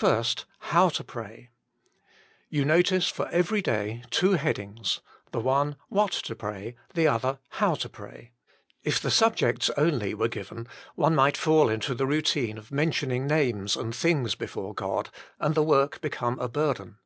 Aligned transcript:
1. 0.00 0.24
How 0.72 0.88
to 0.88 1.04
Pray. 1.04 1.50
You 2.48 2.64
notice 2.64 3.08
for 3.10 3.28
every 3.28 3.60
day 3.60 4.04
two 4.08 4.32
headings 4.32 5.00
the 5.32 5.38
one 5.38 5.76
What 5.90 6.12
to 6.12 6.34
Pray; 6.34 6.76
the 6.94 7.06
other, 7.06 7.40
How 7.50 7.74
to 7.74 7.88
Pray. 7.90 8.32
If 8.84 8.98
the 9.02 9.10
subjects 9.10 9.68
were 9.68 9.78
only 9.80 10.14
given, 10.30 10.66
one 10.94 11.14
might 11.14 11.36
fall 11.36 11.68
into 11.68 11.94
the 11.94 12.06
routine 12.06 12.56
of 12.56 12.72
mentioning 12.72 13.26
names 13.26 13.76
and 13.76 13.94
things 13.94 14.34
before 14.34 14.74
GoJ, 14.74 15.08
and 15.40 15.54
the 15.54 15.62
work 15.62 16.00
become 16.00 16.38
a 16.38 16.48
burden. 16.48 16.96